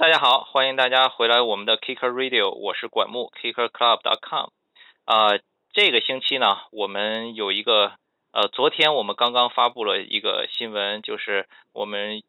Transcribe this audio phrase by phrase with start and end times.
[0.00, 4.48] 大家好，欢迎大家回来我们的 Kicker Radio，我是管木 Kicker Club dot com。
[5.04, 5.38] 啊，
[5.74, 7.92] 这个星期呢，我们有一个
[8.32, 12.22] 呃，昨天我们刚刚发布了一个新闻，就是我们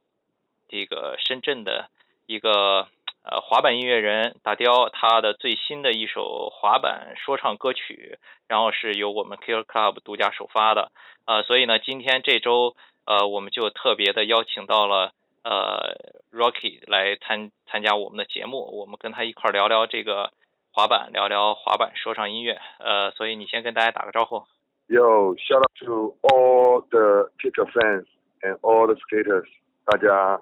[0.68, 1.90] 这个深圳的
[2.26, 2.90] 一个
[3.24, 10.92] 呃滑板音乐人大雕，他的最新的一首滑板说唱歌曲，然后是由我们 Kicker Club 独家首发的。
[11.26, 15.14] 呃，所以呢，今天这周呃，我们就特别的邀请到了。
[15.44, 15.96] 呃
[16.32, 20.32] ，Rocky 来参参加我们的节目，我们跟他一块聊聊这个
[20.72, 22.60] 滑板，聊聊滑板说唱音乐。
[22.80, 24.44] 呃，所以你先跟大家打个招呼。
[24.88, 28.06] Yo, shout out to all the kicker fans
[28.42, 29.48] and all the skaters，
[29.86, 30.42] 大家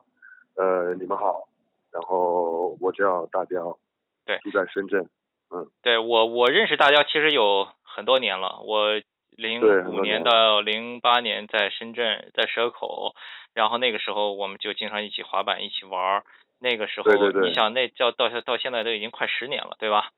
[0.55, 1.48] 呃你们好。
[1.91, 3.77] 然后我叫大雕，
[4.26, 5.09] 对，住在深圳。
[5.49, 9.02] 嗯，对我我认识大雕其实有很多年了，我。
[9.39, 13.16] 零五年到零八年在深圳，在蛇口，
[13.53, 16.23] 然后那个时候我们就经常一起滑板，一起玩儿。
[16.59, 17.09] 那个时候，
[17.41, 20.10] 你想那叫到到现在都已经快十年了，对吧？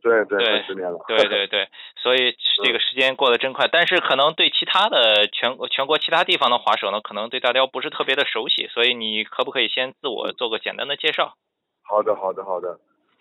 [0.00, 1.04] 对对，快十年了。
[1.08, 3.66] 对对 对，所以这个时间过得真快。
[3.66, 11.34] 但是可能对其他的全全国其他地方的滑手呢，可能对大雕不是特别的熟悉，所以你可不可以先自我做个简单的介绍？
[11.82, 12.78] 好的，好的，好的。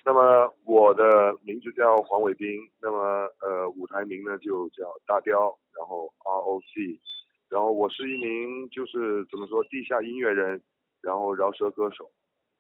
[0.08, 2.48] 那么我的名字叫黄伟斌，
[2.80, 7.02] 那么呃舞台名呢就叫大雕，然后 R O C，
[7.50, 10.62] 然后我是一名就是怎么说地下音乐人，
[11.02, 12.12] 然后饶舌歌手，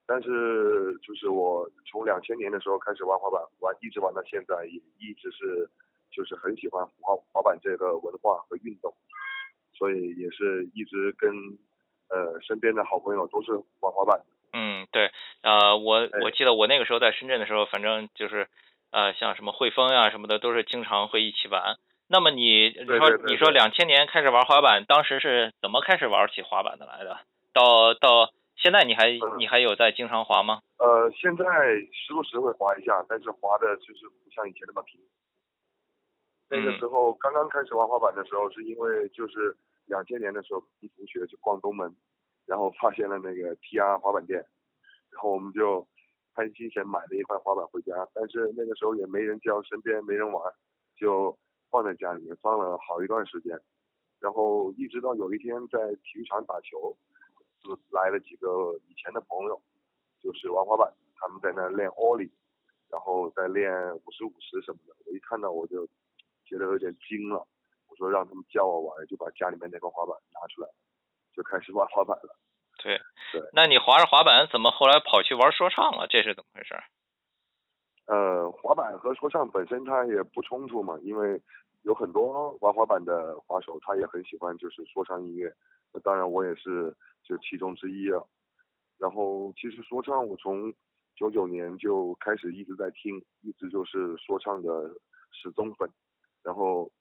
[0.07, 5.69] 但是就是我从两千年的时候开始玩滑板，玩一直玩到现在，也一直是
[6.09, 8.91] 就是很喜欢滑滑板这个文化和运动，
[9.71, 11.30] 所以也是一直跟
[12.09, 14.19] 呃身边的好朋友都是玩滑板。
[14.58, 15.11] 嗯，对，
[15.44, 18.48] 呃，我我记得我那个时候在深圳的时候，反正就是，
[18.92, 21.75] 呃，像什么汇丰呀什么的，都是经常会一起玩。
[22.08, 27.20] 那么你你说你说两千年开始玩滑板，当时是怎么开始玩起滑板的来的？
[27.52, 30.61] 到到现在你还你还有在经常滑吗？
[30.78, 31.44] 呃，现在
[31.92, 35.02] 时不时会滑一下，但是滑的就是不像以前那么频。
[36.48, 39.58] 那个时候刚刚开始玩滑板的时候，是因为就是
[39.88, 41.94] 两千年的时候，一同学去逛东门。
[42.45, 44.39] 然后发现了那个 TR 滑板店，
[45.10, 45.88] 然后我们就
[46.33, 50.54] 贪心钱买了一块滑板回家，但是那个时候也没人教，身边没人玩，
[50.95, 51.38] 就
[51.70, 53.60] 放在家里面放了好一段时间，
[54.20, 56.95] 然后一直到有一天在体育场打球，
[57.64, 59.62] 就来了几个以前的朋友，
[60.22, 62.32] 就是玩滑板，他们在那练 ollie，
[62.89, 65.88] 然后在练五十五十什么的，我一看到我就
[66.45, 67.48] 觉得有点惊了，
[67.88, 70.70] 我说让他们教我玩，就把家里面那块滑板拿出来。
[71.35, 72.37] 就开始玩滑板了。
[72.77, 72.99] 对
[73.31, 76.07] 对，那你滑着滑板，怎么后来跑去玩说唱了？
[76.07, 76.75] 这是怎么回事？
[78.07, 81.41] 呃，滑板和说唱本身它也不冲突嘛，因为
[81.83, 85.51] 有很多玩滑板的滑手，他也很喜欢就是说唱音乐。
[85.91, 88.21] 那当然我也是就其中之一啊。
[88.99, 90.71] 然后其实说唱我从
[91.15, 94.89] 九九年就开始一直在听，一直就是说唱的
[95.31, 95.89] 始终粉。
[96.43, 96.91] 然后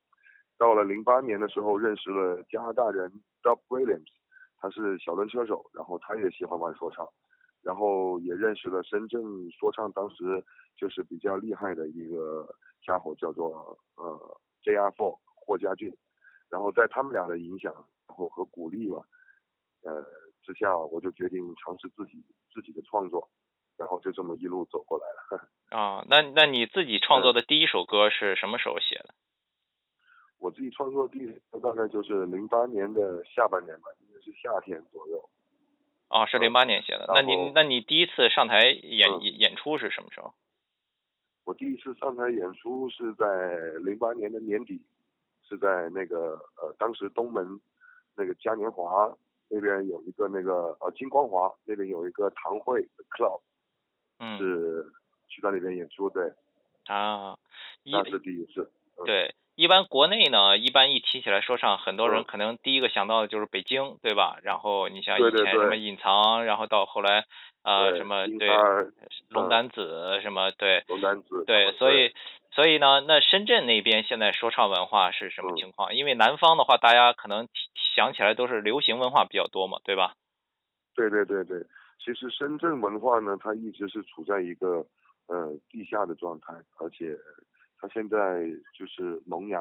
[0.56, 3.12] 到了零八年的时候，认识了加拿大人
[3.42, 4.08] Dub Williams。
[4.64, 7.06] 他是小轮车手，然后他也喜欢玩说唱，
[7.60, 9.20] 然后也认识了深圳
[9.50, 10.42] 说唱当时
[10.74, 12.48] 就是比较厉害的一个
[12.82, 15.94] 家伙，叫做呃 JR4 霍家俊，
[16.48, 17.74] 然后在他们俩的影响，
[18.08, 19.02] 然后和鼓励吧，
[19.82, 20.02] 呃
[20.42, 23.28] 之下，我就决定尝试自己自己的创作，
[23.76, 25.04] 然后就这么一路走过来
[25.36, 25.46] 了。
[25.76, 29.12] 啊，那那你自己创作的第一首歌是什么时候写的？
[30.38, 31.18] 我自己创作第
[31.62, 33.90] 大概就是零八年的下半年吧。
[34.24, 35.28] 是夏天左右，
[36.08, 37.04] 哦，是零八年写的。
[37.08, 40.32] 那你那你第一次上台演演出是什么时候？
[41.44, 43.26] 我第一次上台演出是在
[43.84, 44.80] 零八年的年底，
[45.46, 47.60] 是在那个呃，当时东门
[48.16, 49.14] 那个嘉年华
[49.50, 52.80] 那边有一个那个呃金光华那边有一个堂会
[53.10, 53.42] club，
[54.20, 54.90] 嗯，是
[55.28, 56.32] 去到那边演出对。
[56.86, 57.38] 啊，
[57.84, 58.72] 那是第一次。
[59.04, 59.34] 对。
[59.56, 64.38] 一般国内呢，一般一提起来说唱，很多人可能第一个想到的就是北京，对吧？
[64.42, 67.24] 然后你像以前什么隐藏，然后到后来
[67.62, 68.48] 呃什么对
[69.28, 72.12] 龙丹子什么对龙丹子对，所以
[72.50, 75.94] 所以呢，那深圳那边现在说唱文化是什么情况？
[75.94, 77.46] 因为南方的话，大家可能
[77.94, 80.14] 想起来都是流行文化比较多嘛，对吧？
[80.96, 81.60] 对对对对，
[82.04, 84.84] 其实深圳文化呢，它一直是处在一个
[85.28, 87.16] 呃地下的状态，而且。
[87.84, 88.40] 他现在
[88.72, 89.60] 就是萌芽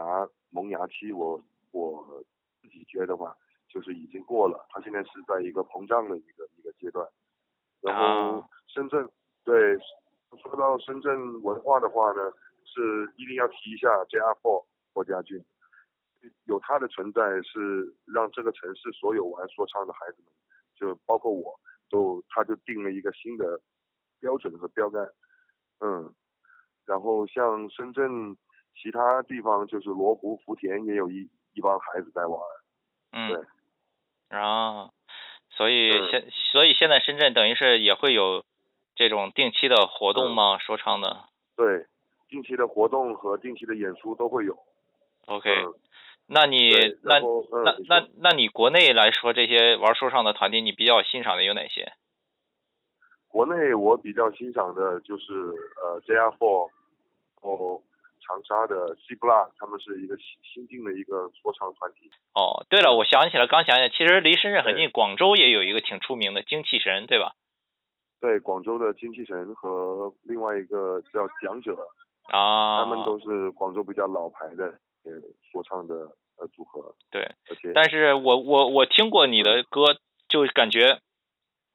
[0.49, 2.23] 萌芽期，我我
[2.61, 3.35] 自己觉得话，
[3.67, 4.65] 就是已经过了。
[4.69, 7.05] 他现在是在一个膨胀的一个一个阶段。
[7.81, 9.09] 然后深圳，
[9.43, 9.77] 对，
[10.41, 12.31] 说到深圳文化的话呢，
[12.63, 15.43] 是一定要提一下 JR4 霍家俊，
[16.45, 20.31] 有他的存在是让这个城市所有玩说唱的孩子们，
[20.77, 21.59] 就包括我
[21.89, 23.59] 都，他就定了一个新的
[24.21, 25.05] 标准和标杆。
[25.81, 26.15] 嗯，
[26.85, 28.35] 然后像深圳
[28.75, 32.39] 其他地方，就是罗湖、福田也有一一帮孩子在玩。
[33.11, 33.29] 嗯。
[33.29, 33.45] 对。
[34.29, 34.89] 啊，
[35.51, 38.43] 所以现所以现在深圳等于是也会有
[38.95, 40.57] 这种定期的活动吗？
[40.57, 41.25] 说唱的？
[41.55, 41.85] 对，
[42.27, 44.57] 定期的活动和定期的演出都会有。
[45.27, 45.51] OK，
[46.25, 46.71] 那你
[47.03, 51.93] 那那那那你国内来说这些玩说唱的团体，你比较欣赏的有哪些？
[53.33, 55.33] 国内我比较欣赏的就是
[55.81, 56.69] 呃 JR Four，
[57.41, 57.81] 哦。
[58.25, 62.09] 长沙的西布拉，他们是一个新新进的一个说唱团体。
[62.33, 67.33] 哦，对了，我想起来，刚想起来，其实离深圳很近，广州也有一个挺出名的精气神，对吧？
[68.21, 71.75] 对，广州的精气神和另外一个叫讲者
[72.31, 74.67] 啊，他们都是广州比较老牌的
[75.03, 75.11] 呃
[75.51, 75.93] 说唱的
[76.37, 76.95] 呃组合。
[77.11, 79.97] 对，而且，但是我我我听过你的歌，
[80.29, 81.01] 就感觉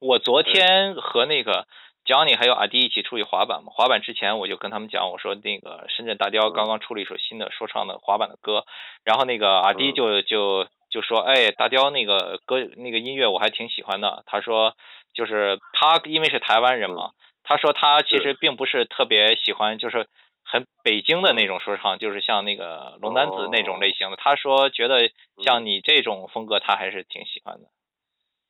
[0.00, 1.66] 我昨天和那个。
[2.04, 3.70] 讲你还有阿迪一起出去滑板嘛？
[3.70, 8.64] 滑板之前我就跟他们讲，我说那个深圳大雕刚刚出了一首新的说唱的滑板的歌，
[9.04, 14.22] 然后那个阿迪就就就说，哎，大雕那个歌那个音乐我还挺喜欢的。
[14.24, 14.74] 他说
[15.12, 17.10] 就是他因为是台湾人嘛，
[17.44, 20.06] 他说他其实并不是特别喜欢就是
[20.42, 24.16] 很北京的那种说唱，就是像那个龙丹子那种类型的。
[24.16, 25.10] 他说觉得
[25.44, 27.68] 像你这种风格他还是挺喜欢的。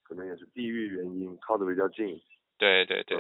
[0.09, 2.21] 可能也是地域原因，靠的比较近。
[2.57, 3.19] 对对对。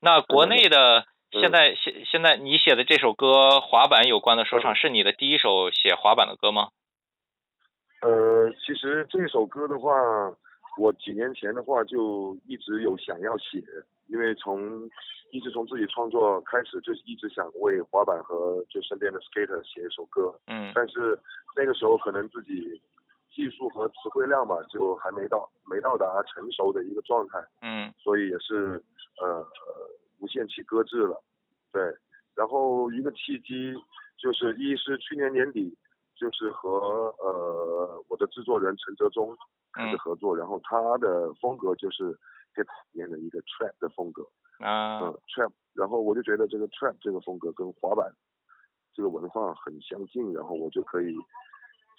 [0.00, 6.68] 那国内的现在现现在你写的这首歌滑板有关的说唱是你的第一首写滑板的歌吗？
[8.02, 9.92] 呃，其实这首歌的话，
[10.78, 13.62] 我几年前的话就一直有想要写，
[14.08, 14.88] 因为从
[15.30, 20.34] 一直从自己创作开始就一直想为滑板和就身边的 skater 写一首歌。
[20.46, 20.72] 嗯。
[20.74, 21.16] 但是
[21.54, 22.80] 那个时候可能自己
[23.30, 27.38] 技术和词汇量吧，就还没到没到达成熟的一个状态。
[27.62, 27.92] 嗯。
[27.98, 28.82] 所以也是。
[29.20, 29.46] 呃，
[30.18, 31.22] 无限期搁置了，
[31.70, 31.94] 对，
[32.34, 33.74] 然后一个契机
[34.16, 35.76] 就是一是去年年底，
[36.16, 39.36] 就是和呃我的制作人陈哲忠
[39.74, 42.04] 开始合作，然后他的风格就是
[42.54, 44.22] hip 里面的一个 trap 的风格，
[44.64, 48.10] 啊，嗯 trap，然后我就觉得这个 trap 这个风格跟滑板
[48.94, 51.14] 这个文化很相近，然后我就可以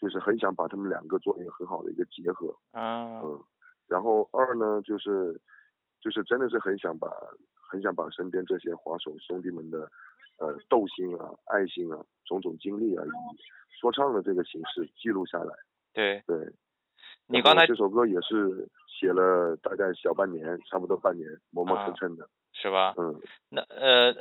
[0.02, 3.40] 就是很想把他们两个做一个很好的一个结合，啊，嗯，
[3.88, 5.40] 然后二呢就是。
[6.04, 7.08] 就是真的是很想把
[7.54, 9.88] 很想把身边这些滑手兄弟们的
[10.40, 13.10] 呃斗心啊、爱心啊、种种经历啊，以
[13.80, 15.54] 说唱的这个形式记录下来。
[15.94, 16.52] 对对，
[17.28, 22.28] 你刚才这首歌也是写了大概小半年，差不多半年磨磨蹭蹭的，
[22.62, 22.94] 是吧？
[22.98, 23.20] 嗯。
[23.50, 24.16] 那呃，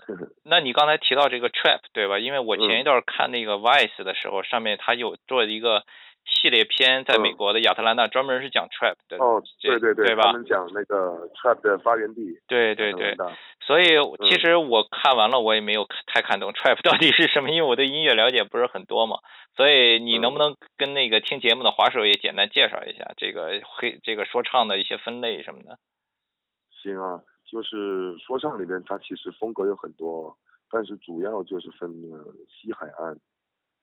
[0.45, 2.19] 那你刚才提到这个 trap 对吧？
[2.19, 5.85] 因为我前一段看那个 Vice 的时候，上面他有做一个。
[6.27, 9.17] 系列片在美国的亚特兰大，专门是讲 trap 的。
[9.17, 10.25] 哦，对对对，对吧？
[10.25, 12.39] 他们讲那个 trap 的发源地。
[12.47, 13.17] 对对对。
[13.67, 13.87] 所以
[14.29, 19.19] 其实我看完了，我也没有太看懂 trap 到底是什么，因为我对音乐了解不是很多嘛。
[19.57, 25.79] 所以你能不能跟那个听节目的滑手也简单介绍一下这个黑这个说唱的一些分类什么的？
[26.83, 30.37] 行啊，就是说唱里边它其实风格有很多，
[30.71, 31.91] 但是主要就是分
[32.49, 33.19] 西海岸。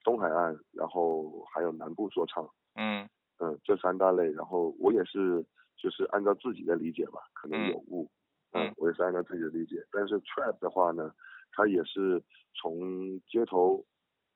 [0.03, 3.09] 东海岸，然后还有南部说唱，嗯。
[3.39, 8.09] 嗯，这三大类，然后我也是就是按照自己的理解吧，可能有误，
[8.53, 11.13] 嗯，我也是按照自己的理解，但是 trap 的话呢，
[11.51, 12.23] 它也是
[12.55, 13.85] 从街头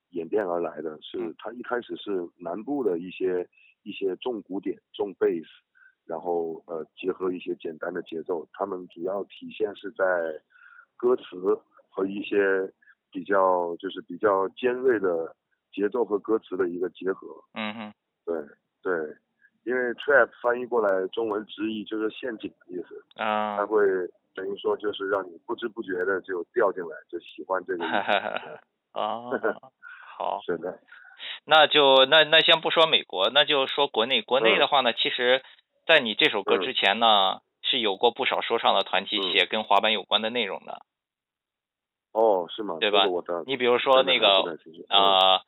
[0.09, 3.49] 演变而来的，是它一开始是南部的一些
[3.81, 5.47] 一些重鼓点、重 bass，
[6.11, 10.03] 然后呃结合一些简单的节奏，他们主要体现是在
[10.97, 11.23] 歌词
[11.89, 12.37] 和一些
[13.09, 15.35] 比较就是比较尖锐的。
[15.73, 17.93] 节奏和歌词的一个结合，嗯哼，
[18.25, 18.35] 对
[18.83, 18.91] 对，
[19.63, 23.79] 因为 trap 翻译过来中文直译就是陷阱的意思，啊，它会
[24.35, 27.85] 等于说就是让你不知不觉的就掉进来，就喜欢这个。
[27.85, 29.31] 啊，
[30.17, 30.77] 好，是的，
[31.45, 34.21] 那就那那先不说美国，那就说国内。
[34.21, 35.41] 国内的话呢，其实，
[35.93, 40.81] 在你这首歌之前呢，是有过不少说唱的团体写跟滑板有关的内容的。
[42.13, 42.77] 哦，是吗？
[42.79, 43.05] 对吧？
[43.45, 44.57] 你比如说那个
[44.89, 45.41] 啊。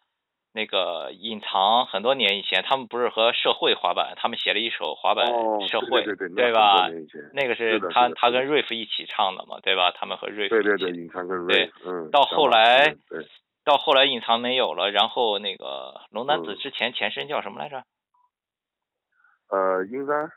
[0.55, 5.25] 那个隐藏很多年以前，他们不是和社会滑板，他们写了一首滑板
[5.67, 6.03] 社会，
[6.35, 6.88] 对吧？
[7.33, 9.91] 那个是他他跟瑞夫一起唱的嘛，对吧？
[9.95, 12.12] 他们和瑞夫对对对，隐藏跟瑞夫，嗯。
[12.12, 12.95] 到后来，
[13.65, 17.83] 到后来隐藏没有了，然后那个龙男子之前前身叫什么来着？
[19.53, 20.31] 呃，阴三。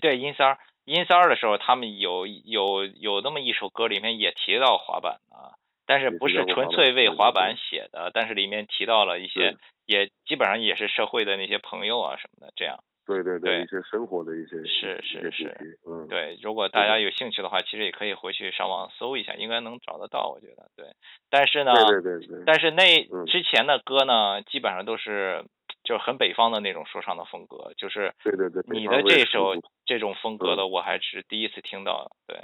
[0.00, 5.52] 对，阴三，阴三的时候，他们有有有那么一首歌，里面也提到滑板啊。
[5.88, 9.54] 但是不是纯粹为滑板写的，但是里面提到了一些，
[9.84, 12.82] 也基本上也是社会的那些朋友啊什么的，这样。
[13.06, 20.86] 对对对一些生活的一些是是是，嗯，对，如果大家有兴趣的话，其实也可以回去上网搜一下，应该能找得到，我觉得对。
[21.30, 25.44] 但是呢，对对对对，但是那嗯之前的歌呢，基本上都是
[25.86, 29.54] 就是很北方的那种说唱的风格，就是对对对，你的这首
[29.86, 32.36] 这种风格嗯的，我还是第一次听到，对。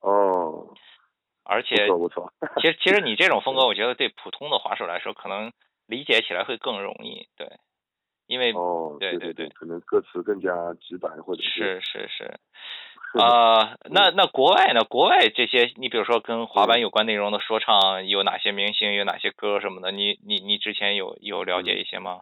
[0.00, 0.74] 哦，
[1.44, 2.32] 而且错不错，
[2.62, 5.52] 其实其实你这种风格，我觉得对普通的滑手来说，可能
[5.86, 7.46] 理解起来会更容易，对，
[8.26, 12.40] 因为哦，对对对对可能歌词更加直白，或者是是是，
[13.12, 14.84] 是的啊、那那国外呢？
[14.84, 19.90] 国外这些，你比如说跟滑板嗯有关内容的说唱，有哪些明星，有哪些歌什么的？
[19.90, 22.20] 你你你之前有有了嗯解一些吗？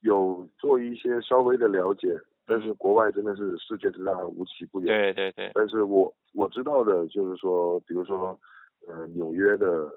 [0.00, 4.86] 有做一些稍微的了解，但是国外真的是世界之大无奇不有。
[4.86, 8.38] 对对对，但是我我知道的就是说，比如说，
[8.86, 9.90] 呃，纽约的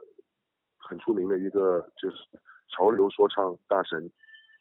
[0.77, 2.17] 很出名的一个就是
[2.75, 3.99] 潮流说唱大神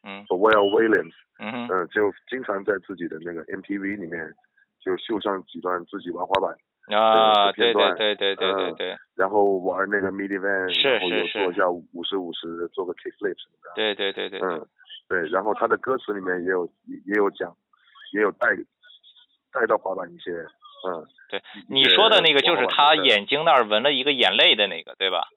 [0.03, 0.23] 嗯。
[0.29, 4.33] R e l l Williams，嗯就经常在自己的那个 MTV 里面
[4.79, 6.55] 就秀上几段自己玩滑板，
[6.97, 8.71] 啊，对对对对对对。
[8.71, 11.27] 嗯对然后玩那个 midi van，是然后有是。
[11.27, 13.71] 是做一下五十五十，做个 kick flip 什么的。
[13.75, 14.49] 对对对对对。
[14.49, 14.67] 嗯，
[15.11, 17.53] 对，然后他的歌词里面也有也也有讲，
[18.13, 18.47] 也有带
[19.51, 20.31] 带到滑板一些，
[20.87, 25.27] 嗯，对你说的那个就是他眼睛那儿纹了一个眼泪的那个，对吧？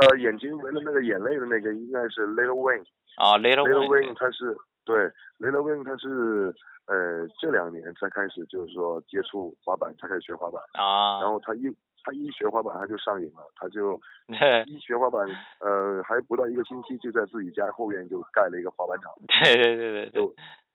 [0.00, 4.96] 呃眼睛纹了那个眼泪的那个应该是 Little Wayne，Little 啊，Little Wayne Wayne，他是对
[5.38, 6.52] Little Wayne 他是
[6.86, 11.20] 呃这两年才开始就是说接触滑板，才开始学滑板，啊。
[11.20, 11.62] 然，后他一
[12.04, 15.26] 他一学滑板他就上瘾了，他就 对一学滑板，
[15.60, 19.12] 呃还不到一个星期就在自己家后院就盖了一个滑板场，
[19.42, 20.34] 对对对对对就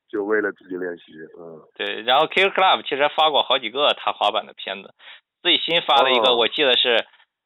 [0.10, 1.62] 就为了自己练习，嗯。
[1.76, 2.02] 对。
[2.04, 4.94] 然后 Kill Club 其实发过好几个他滑板的片子，
[5.42, 7.06] 最新发的一个哦我记得是。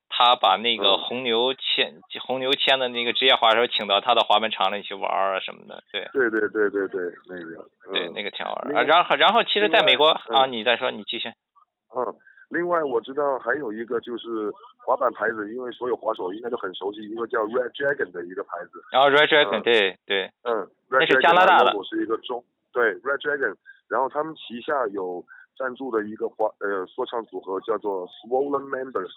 [0.10, 8.80] 他把那个嗯红牛签红牛签的那个职业滑手请到他的滑板场里去玩儿啊什么的，对对对对对对，那个，对，嗯那个挺好玩儿。
[8.80, 11.28] 啊然后然后其实在美国啊，嗯你再说，你继续。
[11.28, 12.16] 嗯，
[12.50, 19.64] 另外我知道还有一个就是滑板牌子，因为所有滑手应该都很熟悉，一个叫 Red Dragon 的一个牌子，然后 Red Dragon，嗯。
[19.64, 20.56] 对对，嗯
[20.90, 23.56] ，Red 那是加拿大的 logo 是一个中，对 Red Dragon，
[23.90, 25.26] 然后他们旗下有
[25.58, 29.12] 赞助的一个滑呃说唱组合叫做 Swollen Members，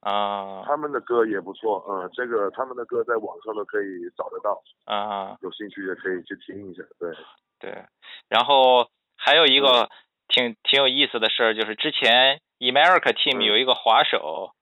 [0.00, 7.14] 啊他们的歌也不错，嗯，这个他们的歌在网上都可以找得到，啊，有兴趣也可以去听一下，对，
[7.60, 7.84] 对。
[8.28, 9.62] 然后还有一嗯。
[9.62, 9.88] 个
[10.26, 12.40] 挺挺有意思的事儿，就是之前
[12.72, 13.44] America Team 嗯。
[13.44, 14.52] 有一个滑手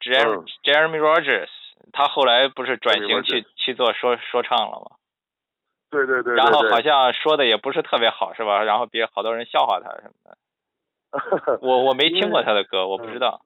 [0.00, 0.46] ，Jeremy 嗯。
[0.62, 1.50] Jeremy Rogers，
[1.92, 4.96] 他后来不是转型去去做说说唱了吗？
[5.88, 8.62] 对对对对然后好像说的也不是特别好，是吧？
[8.64, 10.38] 然后别好多人笑话他什么的。
[11.62, 13.20] 我我没听过他的歌，我不知嗯。
[13.20, 13.42] 道。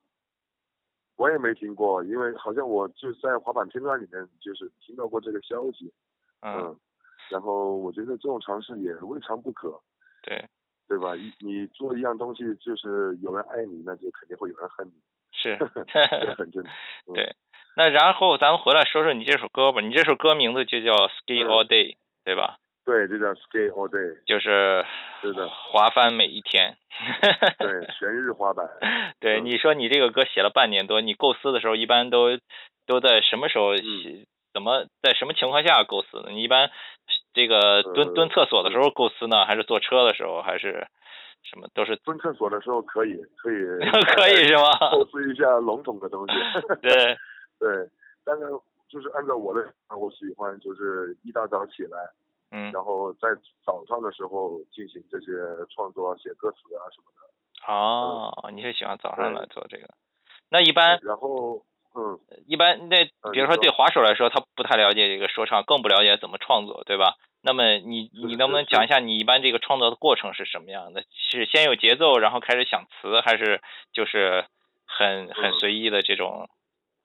[1.17, 5.93] 我也没听过，因为好像我就在滑板片段里面就是听到过这个消息，
[6.41, 6.81] 嗯，嗯，
[7.29, 9.79] 然后我觉得这种尝试也未尝不可，
[10.23, 10.49] 对，
[10.91, 11.15] 对吧？
[11.15, 14.93] 一你做一样东西，就是有人爱你，那就肯定会有人恨你，
[15.33, 15.57] 是。
[15.95, 16.73] 这很正常。
[17.07, 17.37] 嗯对
[17.77, 21.95] 那然后咱们回来说说你这首歌吧，你这首歌名字就叫《Ski 嗯 All Day》，
[22.25, 22.57] 对吧？
[22.85, 24.85] 对，就叫 skate all day，就是
[25.23, 26.77] 是的滑翻每一天。
[27.59, 28.67] 对， 全日滑板。
[29.21, 32.37] 对，嗯你说你这个歌写了半年多，你构思的时候一般都
[32.87, 34.25] 都在什么时候嗯写？
[34.53, 36.33] 怎么在什么情况下构思的？
[36.33, 36.73] 你一般
[37.33, 40.87] 这个蹲呃蹲厕所的时候构思呢，还是坐车的时候，还是
[41.43, 41.69] 什么？
[41.75, 43.57] 都是蹲厕所的时候可以，可以，
[44.17, 44.71] 可以是吗？
[44.93, 46.35] 构思一下笼统的东西。
[46.83, 46.91] 对，
[47.59, 47.89] 对，
[48.25, 48.45] 但是
[48.89, 51.99] 就是按照我的，我喜欢就是一大早起来，
[52.51, 53.29] 嗯，然后在
[53.65, 55.31] 早上的时候进行这些
[55.75, 57.73] 创作、写歌词啊什么的。
[57.73, 59.89] 哦，你是喜欢早上来做这个？
[60.51, 61.63] 那一般然后，
[61.95, 67.17] 嗯，一般那比如说对滑手来说，他不太了解这个说唱，更不了解怎么创作，对吧？
[67.43, 71.03] 那么你你能不能讲一下你一般这个创作的过程是什么样的？
[71.11, 73.61] 是先有节奏，然后开始想词，还是
[73.93, 74.45] 就是
[74.87, 76.49] 很很嗯随意的这种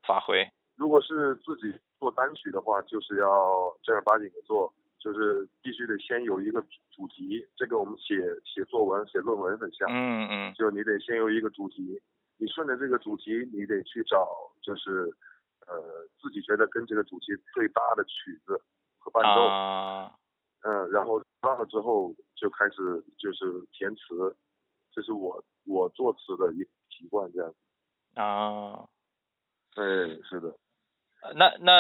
[0.06, 0.48] 发挥？
[0.76, 6.62] 如果是自己做单曲的话，就是要正儿八经的做，就是必须得先有一个
[6.94, 7.48] 主题。
[7.56, 11.98] 这个我们写写作文、写论文很像，嗯嗯就你得先有一个主题，
[12.38, 14.28] 你顺着这个主题，你得去找
[14.62, 15.12] 就是
[15.68, 18.62] 呃自己觉得跟这个主题最搭的曲子
[18.98, 20.12] 和伴奏，啊
[20.62, 24.36] 嗯，然后搭了之后就开始就是填词，
[24.92, 27.54] 这是我我作词的一个习惯，这样。
[28.16, 28.88] 啊，
[29.74, 30.56] 对，是的
[31.36, 31.74] 那那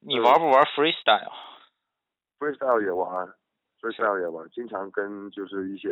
[0.00, 3.34] 你嗯玩不玩 freestyle？，freestyle 也玩
[3.80, 5.88] ，freestyle 也玩，经常跟就是一些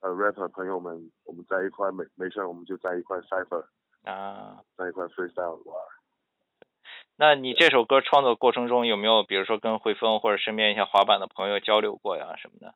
[0.00, 3.64] 呃 rapper 朋友们，我们在一块没没事儿我们就在一块 cipher，
[4.04, 5.76] 啊，在一块 freestyle 玩。
[7.18, 12.74] 那你这首歌创作过程中有没有，比如说跟汇丰或者身边一些滑板的朋友交流过呀什么的？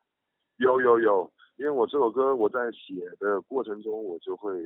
[0.57, 4.59] 有有有，因为我这首歌我在写的过程中，我就会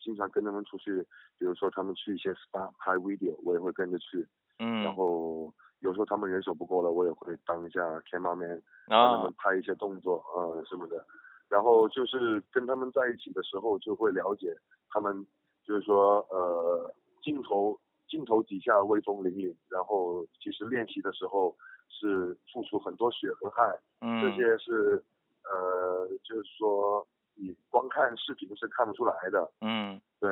[0.00, 1.02] 经常跟他们出去，
[1.38, 4.26] 比如说他们去一些 SPA 拍 video，我也会跟着去。
[4.58, 4.84] 嗯。
[4.84, 11.04] 然后有时候他们人手不够了，我也会当一下 cameraman，帮他们拍一些动作呃什么的。
[11.52, 14.56] 然后就是跟他们在一起的时候，就会了解
[14.88, 15.26] 他们，
[15.62, 17.78] 就是说呃镜头
[18.08, 21.54] 镜头底下威风凛凛，然后其实练习的时候
[21.88, 25.04] 是付出很多血和汗，嗯，这些是。
[25.44, 27.04] 呃，就是说，
[27.34, 29.50] 你光看视频是看不出来的。
[29.60, 30.30] 嗯，对，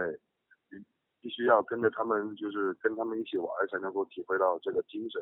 [0.71, 0.79] 你
[1.21, 5.21] 必须要跟着他们，就是跟他们一起玩，才能够体会到这个精神。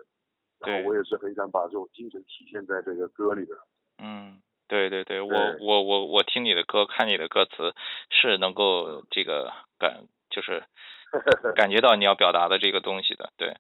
[0.61, 3.57] 然后我也是很想把这种精神体现在这个歌里边。
[3.97, 4.39] 嗯，
[4.69, 7.75] 对对对，我我我我听你的歌，看你的歌词，
[8.11, 10.63] 是能够这个感，就是
[11.57, 13.31] 感觉到你要表达的这个东西的。
[13.37, 13.57] 对。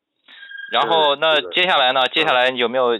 [0.70, 2.02] 然后那接下来呢？
[2.12, 2.92] 接下来有没有？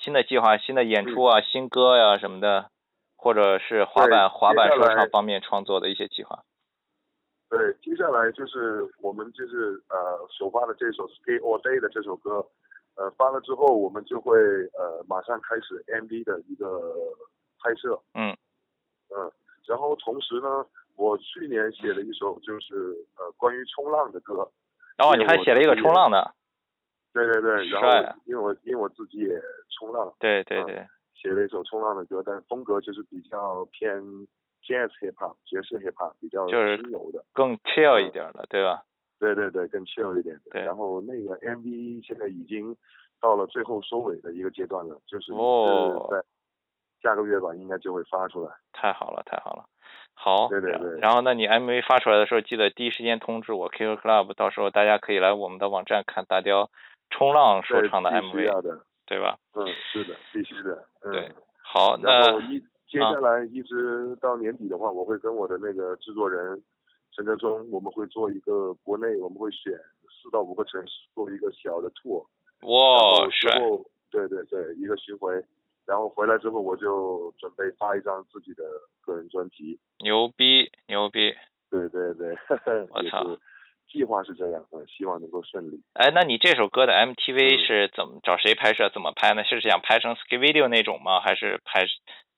[0.00, 2.70] 新的计划、新的演出啊、新歌呀什么的，
[3.16, 6.44] 或者是滑板滑板说唱方面创作的一些计划。
[7.50, 12.46] 对，接下来就是我们就是呃首发的这首《Stay All Day》的这首歌，
[12.98, 14.36] 呃发了之后，我们就会
[14.76, 16.94] 呃马上开始 MV 的一个
[17.62, 17.98] 拍摄。
[18.14, 18.36] 嗯。
[19.10, 19.32] 嗯，
[19.66, 22.74] 然后同时呢，我去年写了一首就是
[23.16, 24.50] 呃关于冲浪的歌。
[24.98, 26.34] 然后你还写了一个冲浪的。
[27.14, 27.88] 对对对，然后
[28.26, 29.40] 因为我因为我自己也
[29.70, 33.98] 冲浪，对对对，写了一首冲浪的歌，但是风格就是比较偏
[34.62, 38.82] jazz hip hop 爵士 hip hop 比较就是轻柔的，更 chill 一点的，对吧？
[39.18, 40.38] 对对对，更 chill 一点。
[40.50, 40.62] 对。
[40.62, 42.76] 然后那个 MV 现在已经
[43.20, 46.22] 到了最后收尾的一个阶段了，就是哦在
[47.02, 48.50] 下个月吧，应该就会发出来。
[48.72, 49.64] 太好了，太好了。
[50.14, 50.48] 好。
[50.48, 50.98] 对对对。
[51.00, 56.70] 然后那你 MV 发出来的时候，记得第一时间通知我 Kicker Club，到时候大家可以来我们的网站看大雕。
[57.10, 58.34] 冲浪说唱的 MV，
[59.06, 59.38] 对吧？
[59.54, 60.84] 嗯，是的，必须的。
[61.00, 61.32] 对，
[61.62, 66.62] 好，那一接下来一直到年底的话，我会跟我的那个制作人
[67.12, 69.72] 陈德忠，我们会做一个国内，我们会选
[70.22, 72.26] 四到五个城市做一个小的 tour。
[72.62, 75.32] 哇，之后对对对，一个巡回，
[75.86, 78.64] 然后回来之后我就准备发一张自己的
[79.00, 79.78] 个人专辑。
[79.98, 81.34] 牛逼，牛逼！
[81.70, 82.36] 对对对，
[82.90, 83.38] 我 操！
[83.90, 85.82] 计划是这样，的希望能够顺利。
[85.94, 88.90] 哎，那你这首歌的 MTV 是怎么找谁拍摄？
[88.90, 89.44] 怎么拍呢？
[89.44, 91.20] 是想拍成 ski video 那种吗？
[91.20, 91.86] 还是拍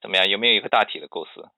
[0.01, 0.29] 怎么样？
[0.29, 1.49] 有没有一个大体的构思？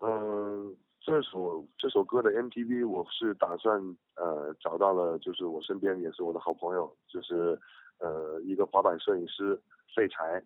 [0.00, 3.80] 嗯，这首这首歌的 MTV 我是打算
[4.16, 7.58] 呃找到了，就是我身边也是我的好朋友，就是
[7.98, 9.58] 呃一个滑板摄影师
[9.94, 10.42] 废柴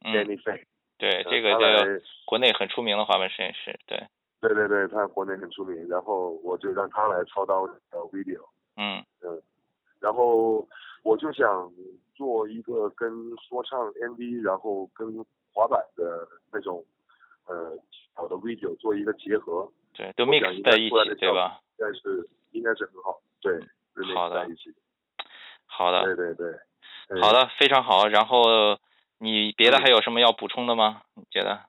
[0.00, 0.66] Danny 费。
[0.96, 4.02] 对，这个在国内很出名的滑板摄影师，对。
[4.40, 7.74] 对对对，他国内很出名，然后我就让他来操刀的
[8.12, 8.40] video，
[8.76, 9.42] 嗯嗯，
[10.00, 10.66] 然后
[11.02, 11.72] 我就想
[12.14, 16.84] 做一个跟说唱 MV，然后跟滑板的那种
[17.46, 17.76] 呃
[18.14, 19.68] 好的 video 做一个结合，
[19.98, 21.60] 对，都 mix 在一起，对吧？
[21.76, 23.60] 应该是应该是很好，对，
[24.14, 24.72] 好的，在一起，
[25.66, 28.06] 好的，对对对，好的，非常好。
[28.06, 28.78] 然后
[29.18, 31.02] 你别的还有什么要补充的吗？
[31.14, 31.60] 你觉得？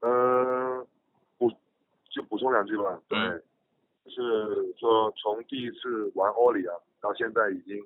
[0.00, 0.86] 嗯。
[2.14, 3.18] 就补充两句吧，对，
[4.12, 7.82] 是说从第一次玩奥利啊，到现在已经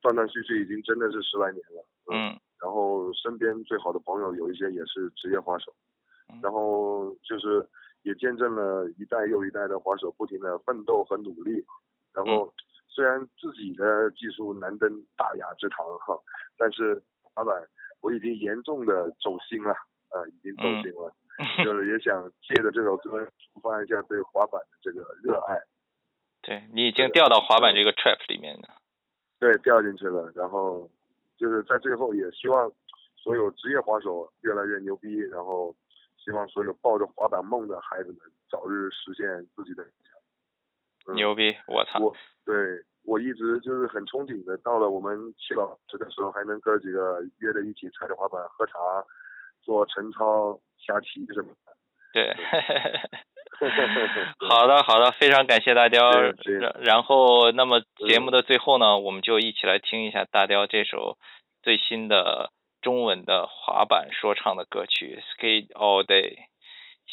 [0.00, 1.84] 断断续续，已经真的是十来年了。
[2.10, 2.40] 嗯。
[2.62, 5.70] 然后身边最好的朋友有一些也是职业滑手，
[6.42, 7.60] 然后就是
[8.02, 11.64] 也见证了一代又一代的滑手不停的奋斗和努力。
[12.12, 12.52] 然后
[12.88, 16.18] 虽然自己的技术难登大雅之堂哈，
[16.58, 17.54] 但是滑板
[18.00, 19.70] 我已经严重的走心了，
[20.08, 21.14] 啊，已经走心了。
[21.64, 25.56] 就是也想借着这首歌抒发一下对滑板的这个热爱。
[26.42, 28.68] 对你已经掉到滑板这个 trap 里面了。
[29.38, 30.30] 对，掉进去了。
[30.34, 30.90] 然后
[31.38, 32.70] 就是在最后也希望
[33.16, 35.74] 所有职业滑手越来越牛逼，然后
[36.22, 38.18] 希望所有抱着滑板梦的孩子们
[38.50, 40.12] 早日实现自己的梦想。
[41.14, 41.56] 牛逼！
[41.66, 41.98] 我操！
[41.98, 42.54] 我对
[43.04, 48.74] 我一直就是很憧憬的，到了我们七老师的时候，还能哥几个约着一起踩着滑板喝茶。
[49.62, 51.76] 做晨操、下棋什么的。
[52.14, 52.32] 对，
[54.48, 56.10] 好的好的，非常感谢大雕。
[56.80, 61.18] 然后，那么节目的最后呢，我们就一起来听一下大雕这首
[61.62, 66.36] 最新的中文的滑板说唱的歌曲《Skate All Day》。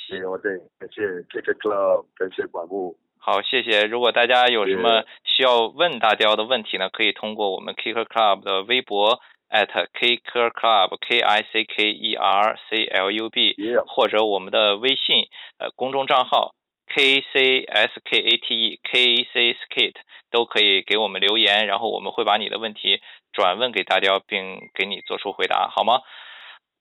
[0.07, 2.97] Skate All Day，感谢 Kicker Club，感谢管木。
[3.19, 3.83] 好，谢谢。
[3.83, 9.19] 如果大家有什么需要问大雕的问题呢，可以通过我们 Kicker Club 的微博。
[9.49, 13.55] at kicker club k i c k e r c l u b，
[13.87, 16.53] 或者我们的微信呃公众账号
[16.87, 19.95] K C S K A T E K C Skate
[20.31, 23.01] 都可以给我们留言，然后我们会把你的问题
[23.33, 26.01] 转问给大雕，并给你做出回答，好吗？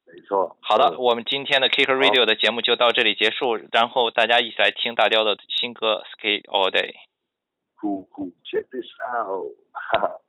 [0.06, 0.56] 没错。
[0.62, 6.94] 好的，我们今天的 Kicker Radio 的节目就到这里结束，然后大家一起来听大雕的新歌 Skate All Day。
[7.80, 9.52] Cool, cool, check this out.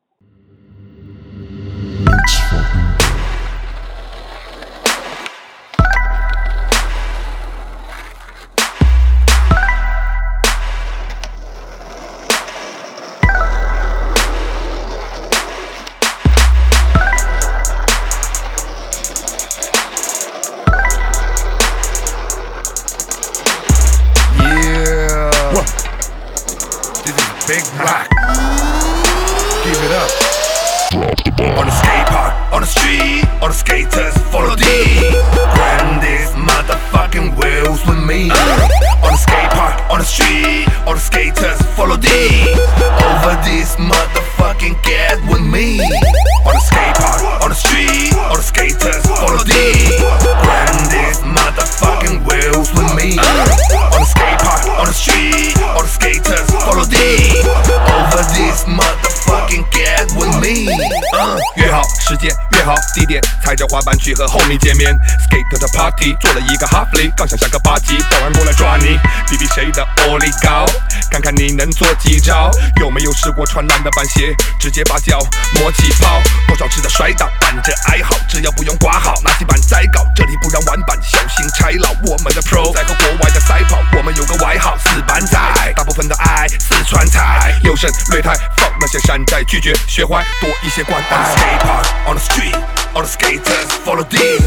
[62.52, 64.96] 约好地点，踩着滑板去和 homie 见面。
[65.28, 68.98] Skate 的 party 做了一个 half l y 刚想下个八级，保安过来抓你，
[69.30, 70.66] 比比谁的 ollie 高，
[71.12, 72.52] 看看你能做几招。
[72.80, 75.20] 有没有试过穿烂的板鞋，直接把脚
[75.56, 76.22] 磨起泡？
[76.48, 81.90] 多少次的摔倒，伴着哀嚎，只要不用刮好，拿起板再搞，这里不让玩板，小心拆老。
[82.04, 85.38] 我们的 pro 在和国外的赛跑，我们有个外号四板仔，
[85.76, 91.36] 大部分的爱四川菜，优胜劣汰，放那些山寨，拒绝学坏，多一些关爱。
[91.36, 92.56] Skate park on the street,
[92.96, 94.42] all the skaters follow these.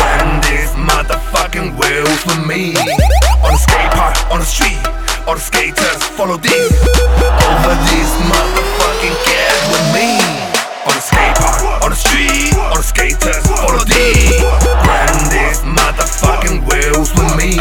[0.00, 2.72] Riding this motherfucking wheels with me.
[3.44, 4.80] On the skate park, on the street,
[5.28, 6.72] all the skaters follow these.
[7.44, 10.16] Over this motherfucking gas with me.
[10.88, 14.40] On the skate park, on the street, all the skaters follow these.
[14.88, 17.60] Riding this motherfucking wheels with me.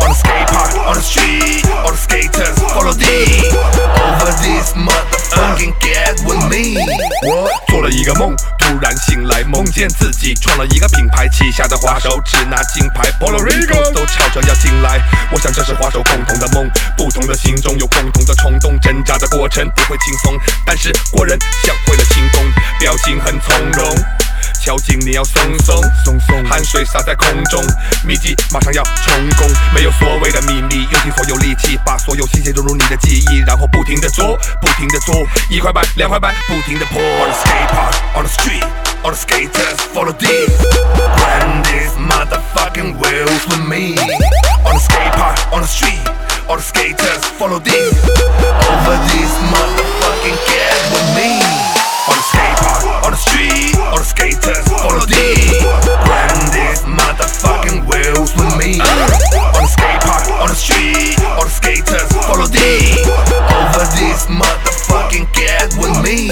[0.00, 3.52] On the skate park, on the street, all the skaters follow these.
[4.00, 6.80] Over this motherfucking gas with me.
[7.28, 7.61] What?
[7.92, 14.98] 一个梦，突然醒来，梦见自己创了一个品牌，旗下的滑手只拿金牌 Rico 都吵着要进来。
[15.30, 22.42] 我想这是滑手共同的梦，不同的心中有共同的冲动，挣扎的过程不会轻松，但是国人像会了轻功，
[22.80, 23.94] 表情很从容。
[24.62, 27.60] 敲紧你要松松松松，汗水洒在空中，
[28.06, 29.44] 秘籍马上要成功，
[29.74, 37.02] 没有所谓的秘密，用尽所有力气，把所有细节融入你的记忆，然后不停的做，不停的做，一块板两块板，不停的破。
[37.02, 38.64] On the skate park, on the street,
[39.02, 40.48] on the skaters follow deep.
[41.16, 43.98] Grab these motherfucking wheels with me.
[44.64, 45.98] On the skate park, on the street,
[46.48, 47.74] all the skaters follow deep.
[47.74, 51.51] Over this motherfucking get with me.
[53.12, 55.60] On the street, all the skaters follow deep.
[56.04, 58.80] Grab these motherfucking wheels with me.
[58.80, 63.04] On the skate park, on the street, all the skaters follow deep.
[63.52, 66.30] Over this motherfucking get with me.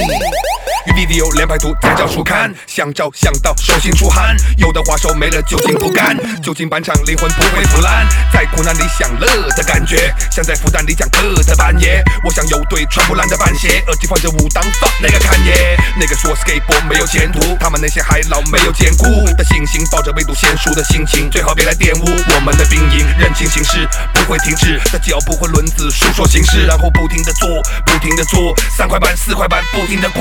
[1.10, 19.04] 与 video 连拍图再找书刊，想找想到手心出汗，有的滑手没了酒精不干，酒精板场灵魂不会腐烂，在苦难里享乐的感觉，像在复旦里讲课的半夜，我想有对穿不烂的板鞋，耳机放着武当放那个看耶，那个说 skateboard 没有前途，他们那些海老没有坚固
[19.36, 27.48] 的信心，抱着未读先书的心情，最好别来玷污我们的兵营，认清形势不会停止的脚步和轮子述说形势，然后不停的做，
[27.84, 30.20] 不停的做，三块板四块板不停的过。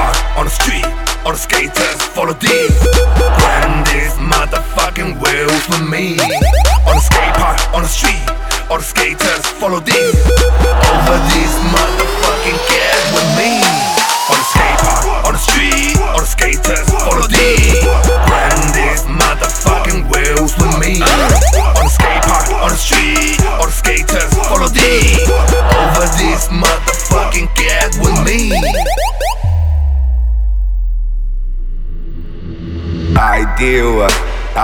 [0.00, 0.86] Park, on the street,
[1.24, 2.72] all the skaters follow deep.
[3.40, 6.16] Grab these motherfucking wheels with me.
[6.88, 8.24] On the skate park, on the street,
[8.70, 10.16] all the skaters follow deep.
[10.88, 13.60] Over this motherfucking get with me.
[14.30, 17.84] On the skate park, on the street, all the skaters follow these.
[18.28, 21.69] Grab these motherfucking wheels with me.